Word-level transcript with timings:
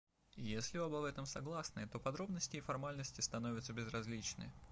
И 0.35 0.41
если 0.41 0.79
оба 0.79 0.95
в 0.95 1.05
этом 1.05 1.27
согласны, 1.27 1.87
то 1.87 1.99
подробности 1.99 2.57
и 2.57 2.61
формальности 2.61 3.21
становятся 3.21 3.71
безразличны. 3.71 4.51